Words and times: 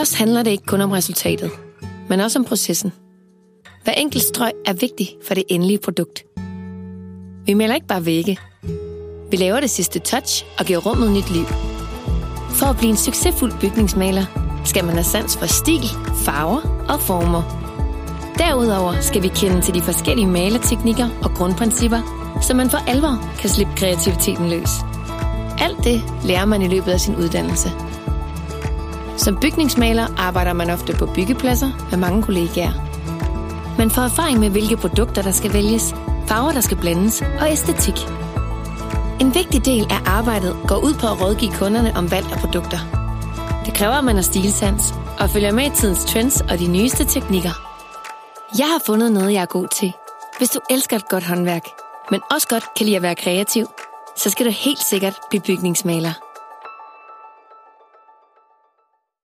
os 0.00 0.14
handler 0.14 0.42
det 0.42 0.50
ikke 0.50 0.66
kun 0.66 0.80
om 0.80 0.90
resultatet, 0.90 1.50
men 2.08 2.20
også 2.20 2.38
om 2.38 2.44
processen. 2.44 2.92
Hver 3.84 3.92
enkelt 3.92 4.22
strøg 4.22 4.52
er 4.66 4.72
vigtig 4.72 5.16
for 5.26 5.34
det 5.34 5.44
endelige 5.48 5.78
produkt. 5.78 6.24
Vi 7.46 7.54
maler 7.54 7.74
ikke 7.74 7.86
bare 7.86 8.06
vægge. 8.06 8.38
Vi 9.30 9.36
laver 9.36 9.60
det 9.60 9.70
sidste 9.70 9.98
touch 9.98 10.44
og 10.58 10.64
giver 10.64 10.78
rummet 10.78 11.10
nyt 11.10 11.30
liv. 11.30 11.44
For 12.50 12.66
at 12.66 12.76
blive 12.76 12.90
en 12.90 12.96
succesfuld 12.96 13.52
bygningsmaler, 13.60 14.24
skal 14.64 14.84
man 14.84 14.94
have 14.94 15.04
sans 15.04 15.36
for 15.36 15.46
stil, 15.46 15.84
farver 16.24 16.86
og 16.88 17.00
former. 17.00 17.42
Derudover 18.38 19.00
skal 19.00 19.22
vi 19.22 19.28
kende 19.28 19.60
til 19.60 19.74
de 19.74 19.82
forskellige 19.82 20.26
maleteknikker 20.26 21.08
og 21.22 21.30
grundprincipper, 21.30 22.00
så 22.42 22.54
man 22.54 22.70
for 22.70 22.78
alvor 22.78 23.34
kan 23.40 23.50
slippe 23.50 23.72
kreativiteten 23.76 24.50
løs. 24.50 24.70
Alt 25.58 25.84
det 25.84 26.02
lærer 26.24 26.44
man 26.44 26.62
i 26.62 26.68
løbet 26.68 26.92
af 26.92 27.00
sin 27.00 27.16
uddannelse. 27.16 27.68
Som 29.16 29.36
bygningsmaler 29.36 30.06
arbejder 30.16 30.52
man 30.52 30.70
ofte 30.70 30.92
på 30.92 31.06
byggepladser 31.06 31.70
med 31.90 31.98
mange 31.98 32.22
kollegaer. 32.22 32.72
Man 33.78 33.90
får 33.90 34.02
erfaring 34.02 34.38
med, 34.38 34.50
hvilke 34.50 34.76
produkter, 34.76 35.22
der 35.22 35.30
skal 35.30 35.52
vælges, 35.52 35.94
farver, 36.26 36.52
der 36.52 36.60
skal 36.60 36.76
blandes 36.76 37.22
og 37.40 37.50
æstetik. 37.50 37.94
En 39.20 39.34
vigtig 39.34 39.64
del 39.64 39.86
af 39.90 39.98
arbejdet 40.06 40.56
går 40.68 40.76
ud 40.76 40.94
på 40.94 41.06
at 41.06 41.20
rådgive 41.20 41.52
kunderne 41.52 41.92
om 41.96 42.10
valg 42.10 42.26
af 42.32 42.38
produkter. 42.38 42.78
Det 43.64 43.74
kræver, 43.74 43.94
at 43.94 44.04
man 44.04 44.14
har 44.14 44.22
stilsans 44.22 44.94
og 45.18 45.30
følger 45.30 45.52
med 45.52 45.66
i 45.66 45.70
tidens 45.70 46.04
trends 46.04 46.40
og 46.40 46.58
de 46.58 46.66
nyeste 46.66 47.04
teknikker. 47.04 47.54
Jeg 48.58 48.66
har 48.66 48.80
fundet 48.86 49.12
noget, 49.12 49.32
jeg 49.32 49.42
er 49.42 49.46
god 49.46 49.68
til. 49.68 49.92
Hvis 50.38 50.50
du 50.50 50.60
elsker 50.70 50.96
et 50.96 51.08
godt 51.08 51.24
håndværk, 51.24 51.64
men 52.10 52.20
også 52.30 52.48
godt 52.48 52.64
kan 52.76 52.86
lide 52.86 52.96
at 52.96 53.02
være 53.02 53.14
kreativ, 53.14 53.66
så 54.16 54.30
skal 54.30 54.46
du 54.46 54.50
helt 54.50 54.82
sikkert 54.82 55.18
blive 55.30 55.42
bygningsmaler. 55.42 56.23